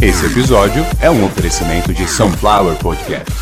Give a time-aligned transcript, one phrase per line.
[0.00, 3.32] Esse episódio é um oferecimento de Sunflower Podcast.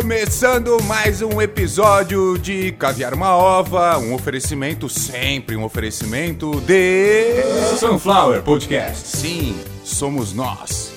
[0.00, 7.40] Começando mais um episódio de Caviar uma Ova, um oferecimento, sempre um oferecimento de
[7.78, 9.16] Sunflower Podcast.
[9.16, 10.92] Sim, somos nós.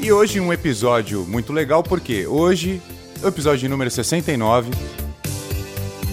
[0.00, 2.82] E hoje um episódio muito legal porque hoje
[3.26, 4.70] episódio número 69,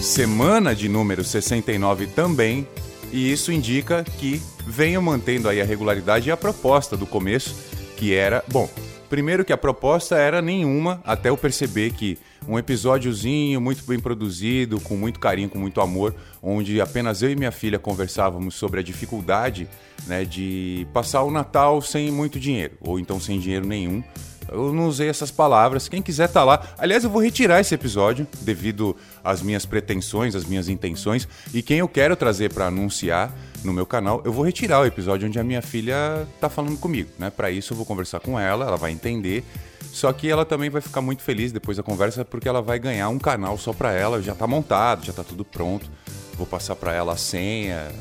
[0.02, 2.68] semana de número 69 também,
[3.12, 7.56] e isso indica que venho mantendo aí a regularidade e a proposta do começo,
[7.96, 8.68] que era, bom,
[9.10, 14.80] primeiro que a proposta era nenhuma, até eu perceber que um episódiozinho muito bem produzido,
[14.80, 18.84] com muito carinho, com muito amor, onde apenas eu e minha filha conversávamos sobre a
[18.84, 19.68] dificuldade
[20.08, 24.04] né, de passar o Natal sem muito dinheiro, ou então sem dinheiro nenhum.
[24.52, 25.88] Eu não usei essas palavras.
[25.88, 26.62] Quem quiser tá lá.
[26.78, 31.80] Aliás, eu vou retirar esse episódio devido às minhas pretensões, às minhas intenções e quem
[31.80, 35.44] eu quero trazer para anunciar no meu canal, eu vou retirar o episódio onde a
[35.44, 37.32] minha filha tá falando comigo, né?
[37.32, 39.44] Para isso eu vou conversar com ela, ela vai entender.
[39.92, 43.10] Só que ela também vai ficar muito feliz depois da conversa porque ela vai ganhar
[43.10, 45.90] um canal só para ela, já tá montado, já tá tudo pronto.
[46.38, 47.92] Vou passar para ela a senha,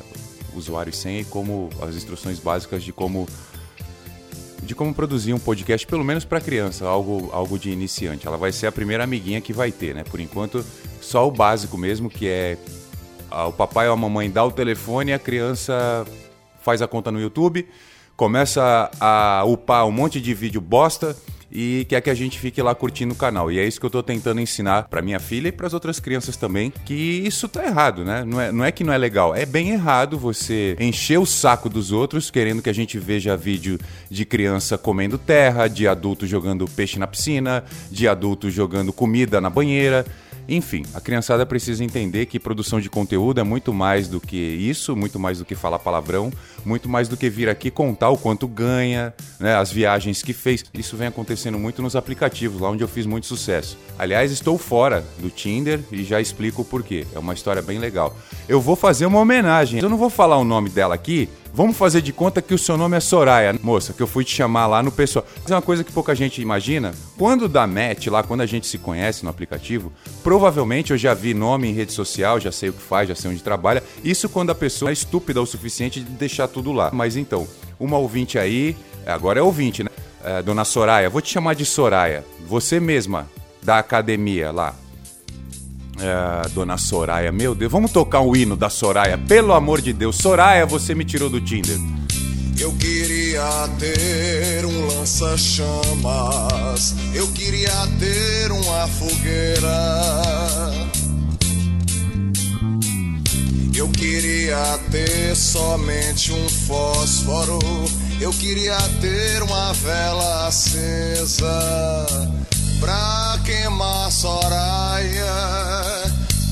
[0.54, 3.28] usuário e senha e como as instruções básicas de como
[4.64, 8.26] de como produzir um podcast, pelo menos para criança, algo, algo de iniciante.
[8.26, 10.04] Ela vai ser a primeira amiguinha que vai ter, né?
[10.04, 10.64] Por enquanto,
[11.00, 12.58] só o básico mesmo, que é
[13.30, 16.06] o papai ou a mamãe dá o telefone, a criança
[16.62, 17.68] faz a conta no YouTube,
[18.16, 21.16] começa a upar um monte de vídeo bosta
[21.50, 23.50] e quer que a gente fique lá curtindo o canal.
[23.50, 26.00] E é isso que eu tô tentando ensinar para minha filha e para as outras
[26.00, 28.24] crianças também, que isso tá errado, né?
[28.24, 31.68] Não é, não é que não é legal, é bem errado você encher o saco
[31.68, 33.78] dos outros querendo que a gente veja vídeo
[34.10, 39.50] de criança comendo terra, de adulto jogando peixe na piscina, de adulto jogando comida na
[39.50, 40.04] banheira.
[40.48, 44.94] Enfim, a criançada precisa entender que produção de conteúdo é muito mais do que isso,
[44.94, 46.32] muito mais do que falar palavrão,
[46.64, 50.64] muito mais do que vir aqui contar o quanto ganha, né, as viagens que fez.
[50.74, 53.78] Isso vem acontecendo muito nos aplicativos, lá onde eu fiz muito sucesso.
[53.98, 57.06] Aliás, estou fora do Tinder e já explico o porquê.
[57.14, 58.16] É uma história bem legal.
[58.48, 59.80] Eu vou fazer uma homenagem.
[59.80, 62.76] Eu não vou falar o nome dela aqui, Vamos fazer de conta que o seu
[62.76, 65.24] nome é Soraya, moça, que eu fui te chamar lá no pessoal.
[65.40, 66.92] Mas é uma coisa que pouca gente imagina.
[67.16, 69.92] Quando dá match lá, quando a gente se conhece no aplicativo,
[70.24, 73.30] provavelmente eu já vi nome em rede social, já sei o que faz, já sei
[73.30, 73.84] onde trabalha.
[74.02, 76.90] Isso quando a pessoa é estúpida o suficiente de deixar tudo lá.
[76.92, 77.46] Mas então,
[77.78, 78.76] uma ouvinte aí,
[79.06, 79.90] agora é ouvinte, né?
[80.24, 82.24] É, dona Soraya, vou te chamar de Soraya.
[82.48, 83.30] Você mesma,
[83.62, 84.74] da academia lá,
[86.00, 90.16] é, dona Soraya, meu Deus, vamos tocar o hino da Soraya, pelo amor de Deus.
[90.16, 91.78] Soraya, você me tirou do Tinder.
[92.58, 95.74] Eu queria ter um lança-chamas,
[97.14, 99.74] eu queria ter uma fogueira.
[103.74, 107.58] Eu queria ter somente um fósforo,
[108.20, 112.14] eu queria ter uma vela acesa
[112.80, 115.24] pra queimar Soraya,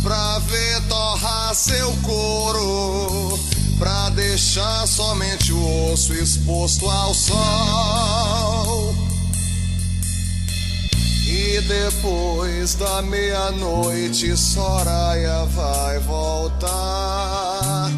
[0.03, 3.39] pra ver torrar seu couro,
[3.79, 8.95] pra deixar somente o osso exposto ao sol.
[11.27, 17.91] E depois da meia-noite, Soraya vai voltar.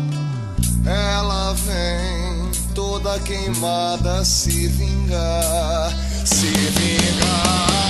[0.86, 5.92] Ela vem toda queimada se vingar,
[6.24, 7.83] se vingar.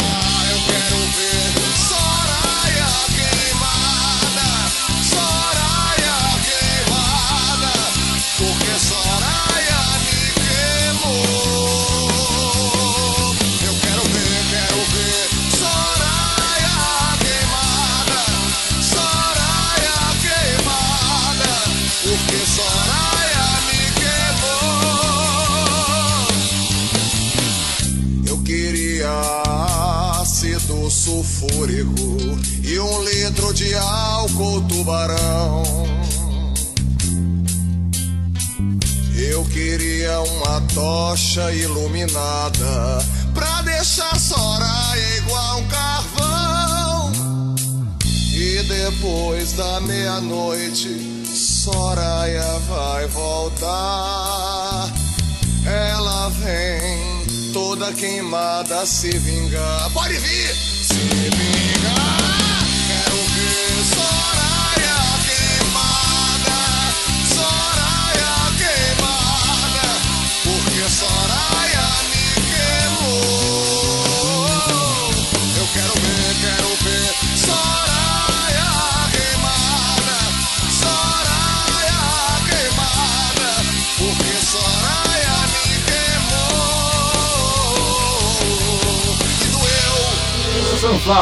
[31.05, 32.19] Sulfúrico
[32.63, 35.63] e um litro de álcool tubarão.
[39.15, 43.05] Eu queria uma tocha iluminada
[43.35, 47.13] pra deixar Soraya igual um carvão.
[48.33, 54.91] E depois da meia-noite, Soraya vai voltar.
[55.67, 59.91] Ela vem toda queimada se vingar.
[59.93, 60.74] Pode vir!
[61.05, 62.24] Se vingar!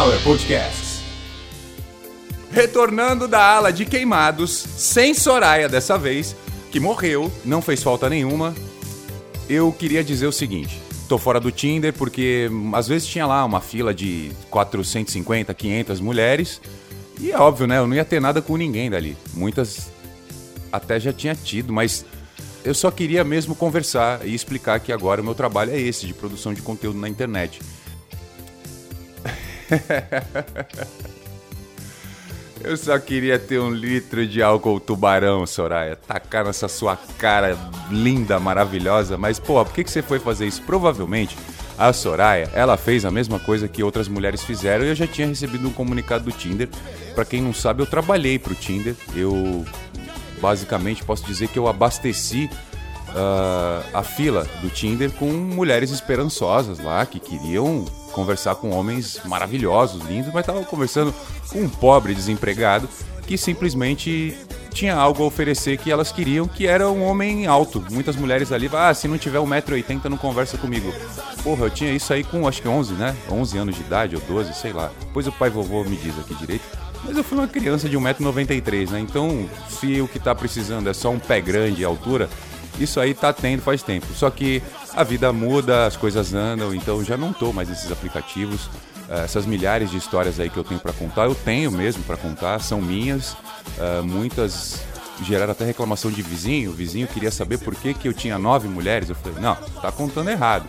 [0.02, 1.00] Sunflower Podcasts.
[2.50, 6.34] Retornando da ala de queimados, sem Soraya dessa vez,
[6.72, 8.52] que morreu, não fez falta nenhuma.
[9.48, 13.44] Eu queria dizer o seguinte: tô fora do Tinder porque hum, às vezes tinha lá
[13.44, 16.60] uma fila de 450, 500 mulheres.
[17.20, 17.78] E é óbvio, né?
[17.78, 19.16] Eu não ia ter nada com ninguém dali.
[19.34, 19.88] Muitas
[20.72, 22.04] até já tinha tido, mas
[22.64, 26.14] eu só queria mesmo conversar e explicar que agora o meu trabalho é esse, de
[26.14, 27.60] produção de conteúdo na internet.
[32.64, 35.96] Eu só queria ter um litro de álcool tubarão, Soraya.
[35.96, 37.58] Tacar nessa sua cara
[37.90, 39.18] linda, maravilhosa.
[39.18, 40.62] Mas, pô, por que, que você foi fazer isso?
[40.62, 41.36] Provavelmente
[41.76, 45.26] a Soraya, ela fez a mesma coisa que outras mulheres fizeram e eu já tinha
[45.26, 46.68] recebido um comunicado do Tinder.
[47.14, 48.94] Para quem não sabe, eu trabalhei pro Tinder.
[49.16, 49.64] Eu
[50.40, 52.48] basicamente posso dizer que eu abasteci
[53.08, 60.04] uh, a fila do Tinder com mulheres esperançosas lá que queriam conversar com homens maravilhosos,
[60.04, 61.14] lindos, mas estavam conversando
[61.50, 62.88] com um pobre desempregado
[63.26, 64.36] que simplesmente
[64.72, 67.84] tinha algo a oferecer que elas queriam, que era um homem alto.
[67.90, 70.92] Muitas mulheres ali, ah, se não tiver 1,80m não conversa comigo.
[71.42, 73.14] Porra, eu tinha isso aí com acho que 11, né?
[73.30, 74.90] 11 anos de idade ou 12, sei lá.
[75.00, 76.64] Depois o pai vovô me diz aqui direito.
[77.04, 79.00] Mas eu fui uma criança de 1,93m, né?
[79.00, 82.30] Então, se o que tá precisando é só um pé grande e altura,
[82.78, 84.06] isso aí tá tendo faz tempo.
[84.14, 84.62] Só que
[84.94, 88.68] a vida muda, as coisas andam, então já não tô mais nesses aplicativos.
[89.08, 92.16] Eh, essas milhares de histórias aí que eu tenho para contar, eu tenho mesmo para
[92.16, 93.32] contar, são minhas.
[93.78, 94.80] Uh, muitas
[95.22, 96.70] geraram até reclamação de vizinho.
[96.70, 99.08] O vizinho queria saber por que, que eu tinha nove mulheres.
[99.08, 100.68] Eu falei, não, tá contando errado.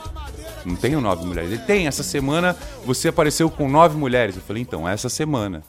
[0.66, 1.52] Não tenho nove mulheres.
[1.52, 2.56] Ele tem, essa semana
[2.86, 4.36] você apareceu com nove mulheres.
[4.36, 5.64] Eu falei, então, essa semana.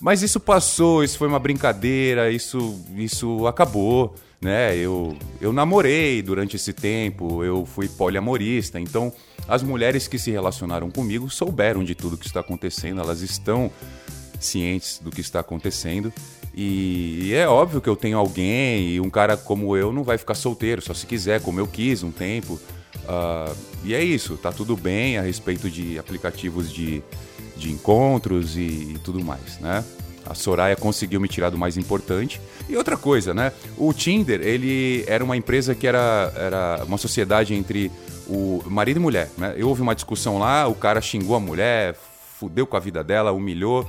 [0.00, 4.76] Mas isso passou, isso foi uma brincadeira, isso, isso acabou, né?
[4.76, 9.12] Eu, eu namorei durante esse tempo, eu fui poliamorista, então
[9.46, 13.70] as mulheres que se relacionaram comigo souberam de tudo que está acontecendo, elas estão
[14.38, 16.12] cientes do que está acontecendo.
[16.54, 20.34] E, é óbvio que eu tenho alguém e um cara como eu não vai ficar
[20.34, 22.54] solteiro, só se quiser, como eu quis um tempo.
[23.04, 27.02] Uh, e é isso, tá tudo bem a respeito de aplicativos de
[27.60, 29.84] de encontros e, e tudo mais, né?
[30.30, 32.40] A Soraya conseguiu me tirar do mais importante.
[32.68, 33.52] E outra coisa, né?
[33.76, 37.90] O Tinder, ele era uma empresa que era, era uma sociedade entre
[38.28, 39.54] o marido e mulher, né?
[39.56, 41.96] Eu houve uma discussão lá, o cara xingou a mulher,
[42.38, 43.84] fudeu com a vida dela, humilhou.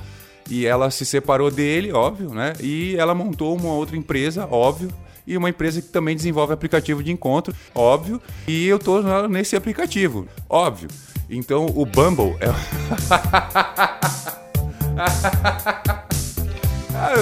[0.50, 2.54] E ela se separou dele, óbvio, né?
[2.58, 4.92] E ela montou uma outra empresa, óbvio,
[5.24, 8.20] e uma empresa que também desenvolve aplicativo de encontro, óbvio.
[8.48, 10.88] E eu tô nesse aplicativo, óbvio.
[11.30, 12.50] Então o Bumble é.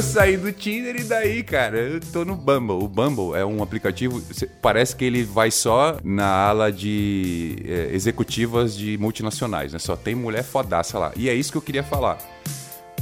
[0.00, 2.82] eu saí do Tinder e daí, cara, eu tô no Bumble.
[2.82, 4.22] O Bumble é um aplicativo,
[4.62, 9.78] parece que ele vai só na ala de é, executivas de multinacionais, né?
[9.78, 11.12] Só tem mulher fodaça lá.
[11.14, 12.16] E é isso que eu queria falar.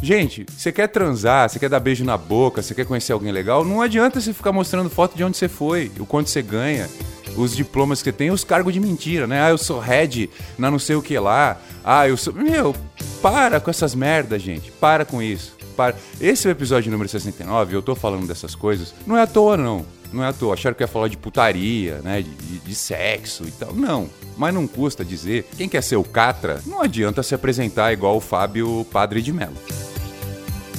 [0.03, 3.65] Gente, você quer transar, você quer dar beijo na boca, você quer conhecer alguém legal,
[3.65, 6.89] não adianta você ficar mostrando foto de onde você foi, o quanto você ganha
[7.39, 9.43] os diplomas que tem, os cargos de mentira, né?
[9.43, 11.59] Ah, eu sou head na não sei o que lá.
[11.85, 12.33] Ah, eu sou.
[12.33, 12.75] Meu,
[13.23, 14.71] para com essas merdas, gente.
[14.73, 15.57] Para com isso.
[15.77, 15.97] Para.
[16.21, 18.93] Esse é o episódio número 69, eu tô falando dessas coisas.
[19.07, 19.87] Não é à toa, não.
[20.13, 20.55] Não é à toa.
[20.55, 22.23] Acharam que ia falar de putaria, né?
[22.23, 23.73] De, de, de sexo e tal.
[23.75, 24.09] Não.
[24.37, 25.47] Mas não custa dizer.
[25.57, 29.57] Quem quer ser o Catra, não adianta se apresentar igual o Fábio Padre de Melo.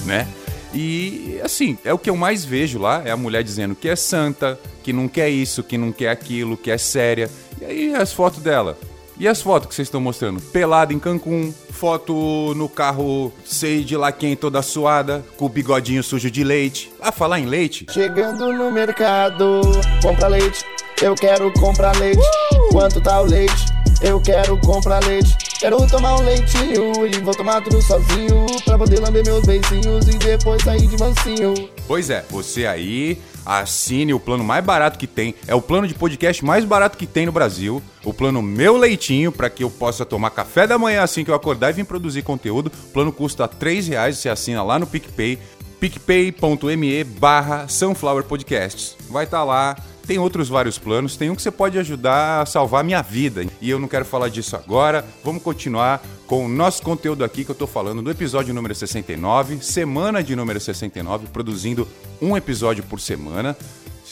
[0.06, 0.28] Né?
[0.74, 3.96] E assim, é o que eu mais vejo lá, é a mulher dizendo que é
[3.96, 7.30] santa, que não quer isso, que não quer aquilo, que é séria.
[7.62, 8.78] E aí as fotos dela.
[9.20, 10.40] E as fotos que vocês estão mostrando?
[10.40, 16.02] Pelada em Cancún, foto no carro, sei de lá quem toda suada, com o bigodinho
[16.02, 16.90] sujo de leite.
[17.02, 17.86] Ah, falar em leite?
[17.92, 19.60] Chegando no mercado,
[20.02, 20.64] compra leite,
[21.02, 22.20] eu quero comprar leite.
[22.20, 22.70] Uh!
[22.72, 23.66] Quanto tá o leite?
[24.02, 25.49] Eu quero comprar leite.
[25.60, 28.46] Quero tomar um leitinho e vou tomar tudo sozinho.
[28.64, 31.54] Pra poder lamber meus beicinhos e depois sair de mansinho.
[31.86, 35.36] Pois é, você aí assine o plano mais barato que tem.
[35.46, 37.84] É o plano de podcast mais barato que tem no Brasil.
[38.06, 41.36] O plano Meu Leitinho, para que eu possa tomar café da manhã assim que eu
[41.36, 42.72] acordar e vir produzir conteúdo.
[42.86, 45.38] O plano custa 3 reais, você assina lá no PicPay
[45.80, 49.76] picpay.me barra Sunflower Podcasts Vai estar tá lá
[50.10, 53.46] tem outros vários planos, tem um que você pode ajudar a salvar a minha vida.
[53.62, 55.06] E eu não quero falar disso agora.
[55.24, 59.64] Vamos continuar com o nosso conteúdo aqui que eu tô falando do episódio número 69,
[59.64, 61.88] semana de número 69, produzindo
[62.20, 63.56] um episódio por semana.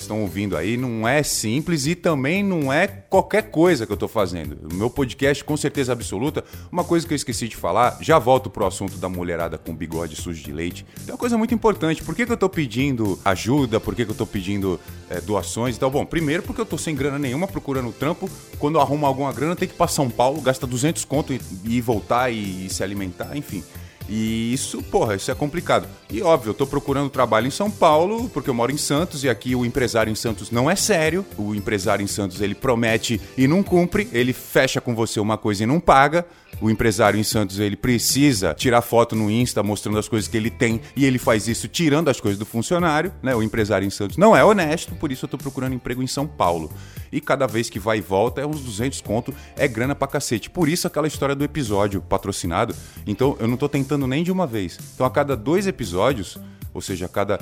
[0.08, 4.10] Estão ouvindo aí, não é simples e também não é qualquer coisa que eu estou
[4.10, 4.58] fazendo.
[4.72, 8.50] O meu podcast, com certeza absoluta, uma coisa que eu esqueci de falar, já volto
[8.50, 10.86] pro assunto da mulherada com bigode sujo de leite.
[11.08, 12.02] É uma coisa muito importante.
[12.04, 13.80] Por que, que eu estou pedindo ajuda?
[13.80, 15.92] Por que, que eu estou pedindo é, doações e tal?
[15.92, 18.30] Bom, primeiro porque eu estou sem grana nenhuma procurando trampo.
[18.58, 21.42] Quando eu arrumo alguma grana, tem que ir para São Paulo, gasta 200 conto e,
[21.66, 23.64] e voltar e, e se alimentar, enfim.
[24.10, 25.88] E isso, porra, isso é complicado.
[26.10, 29.30] E óbvio, eu tô procurando trabalho em São Paulo, porque eu moro em Santos e
[29.30, 31.26] aqui o empresário em Santos não é sério.
[31.38, 35.64] O empresário em Santos ele promete e não cumpre, ele fecha com você uma coisa
[35.64, 36.26] e não paga.
[36.60, 40.50] O empresário em Santos ele precisa tirar foto no Insta mostrando as coisas que ele
[40.50, 43.36] tem e ele faz isso tirando as coisas do funcionário, né?
[43.36, 46.26] O empresário em Santos não é honesto, por isso eu tô procurando emprego em São
[46.26, 46.72] Paulo.
[47.12, 50.50] E cada vez que vai e volta é uns 200 conto, é grana pra cacete.
[50.50, 52.76] Por isso aquela história do episódio patrocinado.
[53.06, 54.80] Então eu não tô tentando nem de uma vez.
[54.96, 56.38] Então a cada dois episódios,
[56.74, 57.40] ou seja, a cada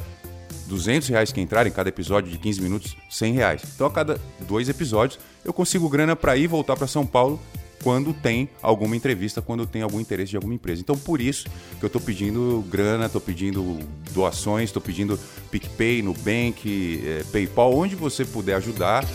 [0.67, 3.61] 200 reais que entrarem, cada episódio de 15 minutos, 100 reais.
[3.75, 7.39] Então a cada dois episódios eu consigo grana para ir voltar para São Paulo
[7.85, 10.81] quando tem alguma entrevista, quando tem algum interesse de alguma empresa.
[10.81, 13.77] Então, por isso que eu estou pedindo grana, estou pedindo
[14.11, 15.19] doações, estou pedindo
[15.51, 19.05] PicPay, Nubank, é, PayPal, onde você puder ajudar.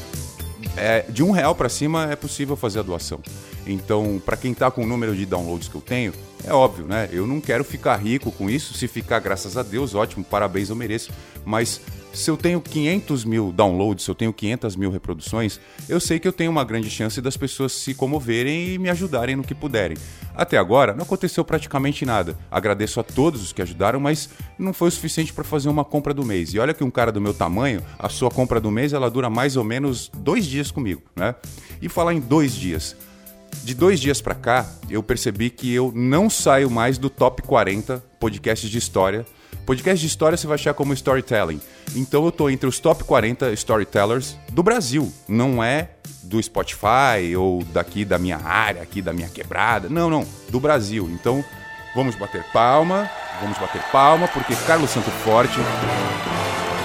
[0.76, 3.18] É, de um real para cima é possível fazer a doação.
[3.66, 6.12] Então, para quem está com o número de downloads que eu tenho,
[6.44, 7.08] é óbvio, né?
[7.10, 8.72] Eu não quero ficar rico com isso.
[8.74, 11.10] Se ficar, graças a Deus, ótimo, parabéns, eu mereço.
[11.44, 11.80] Mas
[12.12, 16.26] se eu tenho 500 mil downloads, se eu tenho 500 mil reproduções, eu sei que
[16.26, 19.97] eu tenho uma grande chance das pessoas se comoverem e me ajudarem no que puderem.
[20.35, 22.37] Até agora, não aconteceu praticamente nada.
[22.50, 26.12] Agradeço a todos os que ajudaram, mas não foi o suficiente para fazer uma compra
[26.12, 26.52] do mês.
[26.52, 29.31] E olha que um cara do meu tamanho, a sua compra do mês, ela dura
[29.31, 31.35] mais ou menos dois dias comigo, né?
[31.81, 32.97] E falar em dois dias.
[33.64, 38.02] De dois dias para cá, eu percebi que eu não saio mais do top 40
[38.19, 39.26] podcasts de história
[39.70, 41.60] Podcast de história você vai achar como storytelling.
[41.94, 45.12] Então eu tô entre os top 40 storytellers do Brasil.
[45.28, 45.90] Não é
[46.24, 49.88] do Spotify ou daqui da minha área, aqui da minha quebrada.
[49.88, 50.26] Não, não.
[50.48, 51.08] Do Brasil.
[51.12, 51.44] Então
[51.94, 53.08] vamos bater palma.
[53.40, 55.60] Vamos bater palma porque Carlos Santo Forte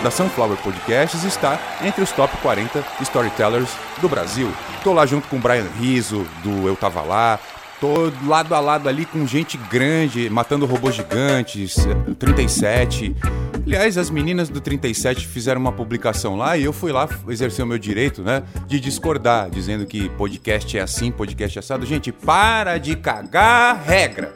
[0.04, 4.54] da Sunflower Podcasts está entre os top 40 storytellers do Brasil.
[4.84, 7.40] Tô lá junto com o Brian Riso, do Eu Tava Lá,
[7.86, 11.76] Tô lado a lado ali com gente grande, matando robôs gigantes,
[12.18, 13.16] 37.
[13.64, 17.68] Aliás, as meninas do 37 fizeram uma publicação lá e eu fui lá exercer o
[17.68, 21.86] meu direito, né, de discordar, dizendo que podcast é assim, podcast é assado.
[21.86, 24.34] Gente, para de cagar regra.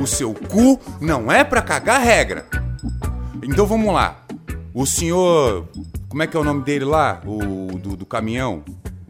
[0.00, 2.46] O seu cu não é para cagar regra.
[3.42, 4.24] Então vamos lá.
[4.72, 5.68] O senhor,
[6.08, 7.20] como é que é o nome dele lá?
[7.26, 8.64] O do, do caminhão,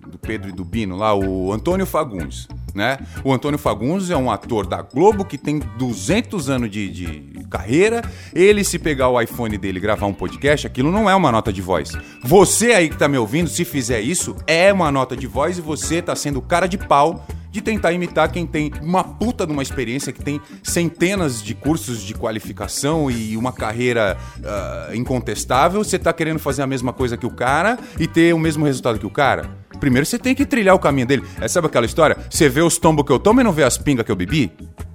[0.09, 2.99] do Pedro e do Bino lá, o Antônio Fagundes né?
[3.23, 8.03] O Antônio Fagundes é um ator da Globo que tem 200 anos de, de carreira.
[8.35, 11.53] Ele, se pegar o iPhone dele e gravar um podcast, aquilo não é uma nota
[11.53, 11.93] de voz.
[12.23, 15.61] Você aí que tá me ouvindo, se fizer isso, é uma nota de voz e
[15.61, 19.63] você tá sendo cara de pau de tentar imitar quem tem uma puta de uma
[19.63, 25.85] experiência, que tem centenas de cursos de qualificação e uma carreira uh, incontestável.
[25.85, 28.99] Você tá querendo fazer a mesma coisa que o cara e ter o mesmo resultado
[28.99, 29.49] que o cara?
[29.79, 31.25] Primeiro você tem que trilhar o caminho dele.
[31.41, 32.17] É, sabe aquela história?
[32.31, 34.53] Você vê os tombos que eu tomo e não vê as pingas que eu bebi?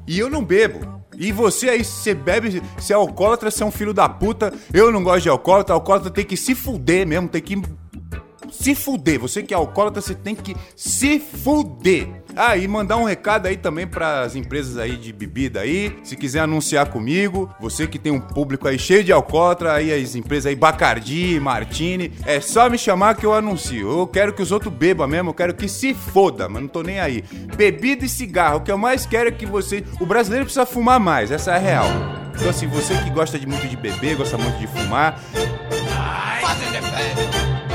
[0.07, 0.99] E eu não bebo.
[1.17, 4.53] E você aí, você bebe, você é alcoólatra, você é um filho da puta.
[4.73, 7.61] Eu não gosto de alcoólatra, alcoólatra tem que se fuder mesmo, tem que
[8.51, 9.19] se fuder.
[9.19, 12.18] Você que é alcoólatra, você tem que se fuder.
[12.35, 16.15] Ah, e mandar um recado aí também para as empresas aí de bebida aí, se
[16.15, 20.45] quiser anunciar comigo, você que tem um público aí cheio de alcoólatra, aí as empresas
[20.45, 23.99] aí Bacardi, Martini, é só me chamar que eu anuncio.
[23.99, 26.81] Eu quero que os outros bebam mesmo, eu quero que se foda, mas não tô
[26.81, 27.23] nem aí.
[27.55, 30.99] Bebida e cigarro, o que eu mais quero é que você, o brasileiro precisa fumar
[30.99, 31.87] mais, essa é a real.
[32.35, 35.19] Então assim, você que gosta de muito de beber, gosta muito de fumar,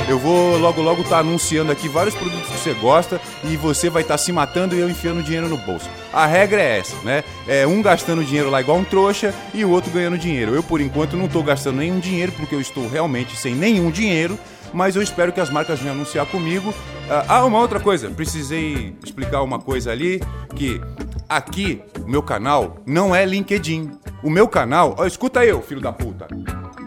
[0.08, 3.88] eu vou logo logo estar tá anunciando aqui vários produtos que você gosta e você
[3.88, 5.88] vai estar tá se matando e eu enfiando dinheiro no bolso.
[6.12, 7.24] A regra é essa, né?
[7.48, 10.54] É um gastando dinheiro lá igual um trouxa e o outro ganhando dinheiro.
[10.54, 14.38] Eu por enquanto não estou gastando nenhum dinheiro porque eu estou realmente sem nenhum dinheiro
[14.74, 16.74] mas eu espero que as marcas venham anunciar comigo.
[17.08, 20.20] Ah, ah, uma outra coisa, precisei explicar uma coisa ali,
[20.54, 20.80] que
[21.28, 23.92] aqui, o meu canal não é LinkedIn.
[24.22, 26.26] O meu canal, ó, escuta eu, filho da puta.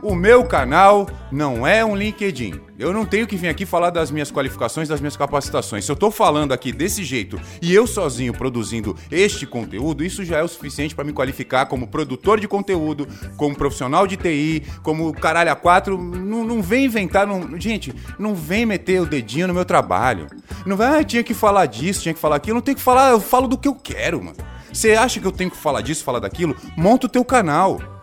[0.02, 2.67] O meu canal não é um LinkedIn.
[2.80, 5.84] Eu não tenho que vir aqui falar das minhas qualificações, das minhas capacitações.
[5.84, 10.38] Se eu tô falando aqui desse jeito e eu sozinho produzindo este conteúdo, isso já
[10.38, 15.12] é o suficiente para me qualificar como produtor de conteúdo, como profissional de TI, como
[15.12, 15.98] caralho a quatro.
[15.98, 20.28] Não, não vem inventar, não, gente, não vem meter o dedinho no meu trabalho.
[20.64, 22.56] Não vai, ah, tinha que falar disso, tinha que falar aquilo.
[22.56, 24.38] Não tenho que falar, eu falo do que eu quero, mano.
[24.72, 26.56] Você acha que eu tenho que falar disso, falar daquilo?
[26.78, 27.97] Monta o teu canal.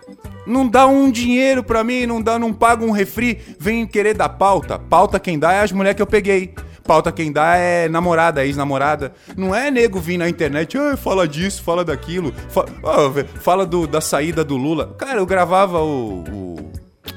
[0.46, 4.28] Não dá um dinheiro pra mim, não dá, não paga um refri, vem querer dar
[4.28, 4.78] pauta.
[4.78, 6.54] Pauta quem dá é as mulheres que eu peguei.
[6.84, 9.14] Pauta quem dá é namorada, ex-namorada.
[9.36, 14.02] Não é nego vir na internet, fala disso, fala daquilo, fa oh, fala do, da
[14.02, 14.94] saída do Lula.
[14.98, 16.72] Cara, eu gravava o, o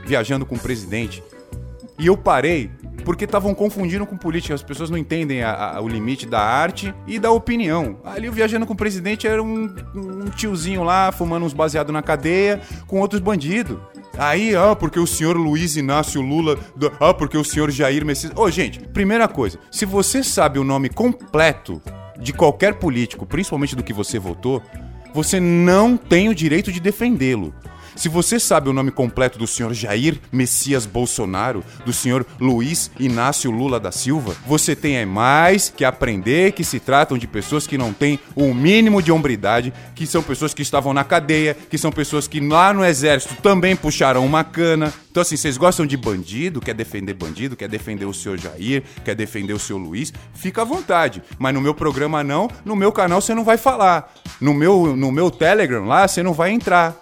[0.06, 1.22] Viajando com o Presidente
[2.00, 2.72] e eu parei
[3.08, 4.54] porque estavam confundindo com política.
[4.54, 8.02] As pessoas não entendem a, a, o limite da arte e da opinião.
[8.04, 12.02] Ali o Viajando com o Presidente era um, um tiozinho lá fumando uns baseados na
[12.02, 13.78] cadeia com outros bandidos.
[14.18, 16.60] Aí, ah, porque o senhor Luiz Inácio Lula.
[17.00, 18.34] Ah, porque o senhor Jair Messias.
[18.36, 21.82] Ô, oh, gente, primeira coisa, se você sabe o nome completo
[22.20, 24.62] de qualquer político, principalmente do que você votou,
[25.14, 27.54] você não tem o direito de defendê-lo.
[27.98, 33.50] Se você sabe o nome completo do senhor Jair Messias Bolsonaro, do senhor Luiz Inácio
[33.50, 37.92] Lula da Silva, você tem mais que aprender que se tratam de pessoas que não
[37.92, 42.28] têm o mínimo de hombridade, que são pessoas que estavam na cadeia, que são pessoas
[42.28, 44.94] que lá no exército também puxaram uma cana.
[45.10, 49.16] Então, assim, vocês gostam de bandido, quer defender bandido, quer defender o senhor Jair, quer
[49.16, 51.24] defender o seu Luiz, fica à vontade.
[51.40, 54.14] Mas no meu programa não, no meu canal você não vai falar.
[54.40, 56.96] No meu, no meu Telegram lá você não vai entrar.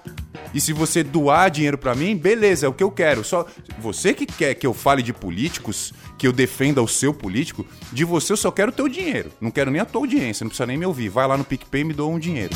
[0.56, 3.26] E se você doar dinheiro para mim, beleza, é o que eu quero.
[3.26, 3.46] Só
[3.78, 8.06] você que quer que eu fale de políticos, que eu defenda o seu político, de
[8.06, 9.30] você eu só quero o teu dinheiro.
[9.42, 11.10] Não quero nem a tua audiência, não precisa nem me ouvir.
[11.10, 12.56] Vai lá no PicPay e me doa um dinheiro.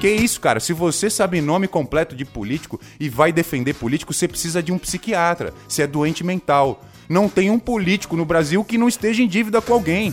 [0.00, 0.58] Que isso, cara?
[0.58, 4.78] Se você sabe nome completo de político e vai defender político, você precisa de um
[4.78, 5.54] psiquiatra.
[5.68, 6.84] Você é doente mental.
[7.08, 10.12] Não tem um político no Brasil que não esteja em dívida com alguém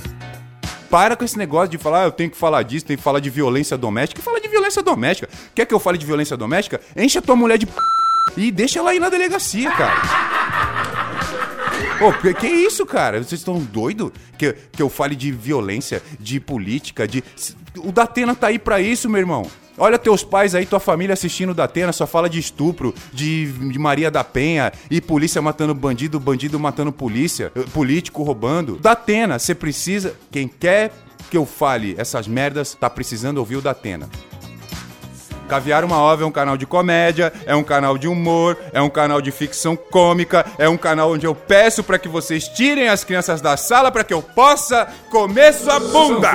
[0.94, 3.20] para com esse negócio de falar, ah, eu tenho que falar disso, tenho que falar
[3.20, 4.22] de violência doméstica.
[4.22, 5.28] Fala de violência doméstica.
[5.56, 6.80] Quer que eu fale de violência doméstica?
[6.96, 7.74] Enche a tua mulher de p...
[8.38, 10.00] e deixa ela ir na delegacia, cara.
[11.98, 13.18] Pô, que, que isso, cara?
[13.24, 17.24] Vocês estão doidos que, que eu fale de violência, de política, de.
[17.78, 19.50] O Datena tá aí pra isso, meu irmão.
[19.78, 23.80] Olha teus pais aí, tua família assistindo da Atena, só fala de estupro, de, de,
[23.80, 28.78] Maria da Penha e polícia matando bandido, bandido matando polícia, eh, político roubando.
[28.78, 30.16] Da Atena, você precisa.
[30.32, 30.92] Quem quer
[31.30, 34.08] que eu fale essas merdas, tá precisando ouvir o da Atena.
[35.48, 38.90] Caviar uma Ova é um canal de comédia, é um canal de humor, é um
[38.90, 43.04] canal de ficção cômica, é um canal onde eu peço para que vocês tirem as
[43.04, 46.32] crianças da sala para que eu possa comer sua bunda.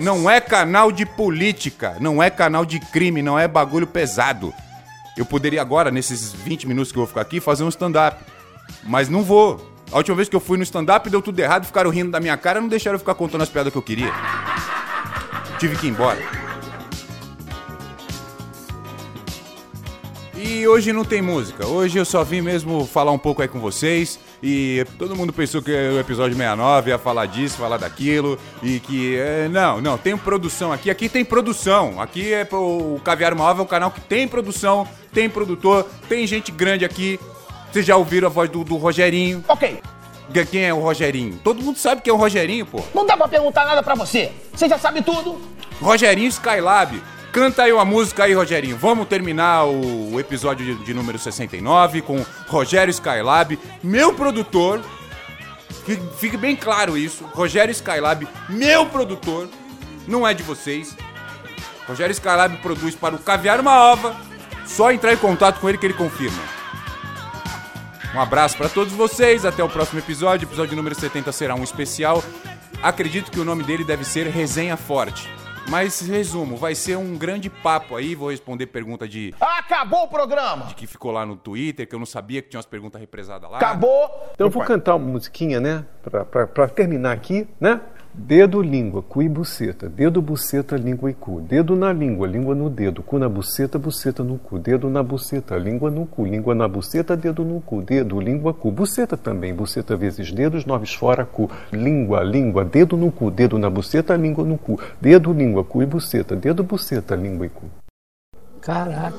[0.00, 4.52] Não é canal de política, não é canal de crime, não é bagulho pesado.
[5.16, 8.16] Eu poderia agora, nesses 20 minutos que eu vou ficar aqui, fazer um stand-up.
[8.82, 9.74] Mas não vou.
[9.92, 12.36] A última vez que eu fui no stand-up deu tudo errado, ficaram rindo da minha
[12.36, 14.12] cara, não deixaram eu ficar contando as piadas que eu queria.
[15.58, 16.43] Tive que ir embora.
[20.46, 21.66] E hoje não tem música.
[21.66, 24.20] Hoje eu só vim mesmo falar um pouco aí com vocês.
[24.42, 28.38] E todo mundo pensou que o episódio 69 ia falar disso, falar daquilo.
[28.62, 29.16] E que.
[29.16, 30.90] É, não, não, tem produção aqui.
[30.90, 31.98] Aqui tem produção.
[31.98, 36.52] Aqui é o Caviar Móvel, é um canal que tem produção, tem produtor, tem gente
[36.52, 37.18] grande aqui.
[37.72, 39.42] Vocês já ouviram a voz do, do Rogerinho?
[39.48, 39.80] Ok.
[40.50, 41.40] Quem é o Rogerinho?
[41.42, 42.82] Todo mundo sabe que é o Rogerinho, pô.
[42.94, 44.30] Não dá pra perguntar nada pra você.
[44.52, 45.40] Você já sabe tudo.
[45.80, 47.02] Rogerinho Skylab
[47.34, 48.76] Canta aí uma música aí, Rogerinho.
[48.76, 54.80] Vamos terminar o episódio de, de número 69 com Rogério Skylab, meu produtor.
[56.16, 57.24] Fique bem claro isso.
[57.34, 59.48] Rogério Skylab, meu produtor.
[60.06, 60.96] Não é de vocês.
[61.88, 64.14] Rogério Skylab produz para o Caviar uma Ova.
[64.64, 66.40] Só entrar em contato com ele que ele confirma.
[68.14, 69.44] Um abraço para todos vocês.
[69.44, 70.46] Até o próximo episódio.
[70.46, 72.22] Episódio número 70 será um especial.
[72.80, 75.28] Acredito que o nome dele deve ser Resenha Forte.
[75.68, 79.34] Mas resumo, vai ser um grande papo aí, vou responder pergunta de.
[79.40, 80.66] Acabou o programa!
[80.66, 83.50] De que ficou lá no Twitter, que eu não sabia que tinha umas perguntas represadas
[83.50, 83.56] lá.
[83.56, 84.30] Acabou!
[84.34, 85.84] Então eu vou cantar uma musiquinha, né?
[86.02, 87.80] Pra, pra, pra terminar aqui, né?
[88.16, 89.88] Dedo, língua, cu e buceta.
[89.88, 91.40] Dedo, buceta, língua e cu.
[91.40, 93.02] Dedo na língua, língua no dedo.
[93.02, 94.56] Cu na buceta, buceta no cu.
[94.56, 96.24] Dedo na buceta, língua no cu.
[96.24, 97.82] Língua na buceta, dedo no cu.
[97.82, 98.70] Dedo, língua, cu.
[98.70, 99.52] Buceta também.
[99.52, 101.50] Buceta vezes dedos, noves fora, cu.
[101.72, 103.32] Língua, língua, dedo no cu.
[103.32, 104.78] Dedo na buceta, língua no cu.
[105.00, 106.36] Dedo, língua, cu e buceta.
[106.36, 107.64] Dedo, buceta, língua e cu.
[108.60, 109.12] Caraca.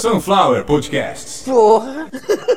[0.00, 1.44] Sunflower Podcasts.
[1.44, 2.08] Porra!